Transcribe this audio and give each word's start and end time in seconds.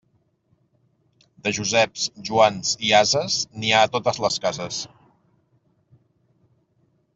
De 1.47 1.53
Joseps, 1.57 2.05
Joans 2.29 2.71
i 2.89 2.95
ases, 3.01 3.37
n'hi 3.61 3.75
ha 3.75 3.83
a 3.89 3.93
totes 3.97 4.21
les 4.27 4.41
cases. 4.47 4.83